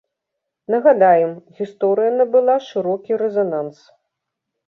[0.75, 3.77] Нагадаем, гісторыя набыла шырокі рэзананс.